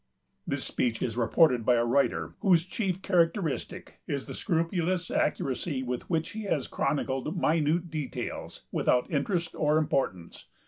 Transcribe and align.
This 0.47 0.63
speech 0.63 1.03
is 1.03 1.15
reported 1.15 1.63
by 1.63 1.75
a 1.75 1.85
writer 1.85 2.33
whose 2.39 2.65
chief 2.65 3.03
characteristic 3.03 3.99
is 4.07 4.25
the 4.25 4.33
scrupulous 4.33 5.11
accuracy 5.11 5.83
with 5.83 6.09
which 6.09 6.31
he 6.31 6.45
has 6.45 6.67
chronicled 6.67 7.37
minute 7.37 7.91
details 7.91 8.63
without 8.71 9.11
interest 9.11 9.53
or 9.53 9.77
importance. 9.77 10.47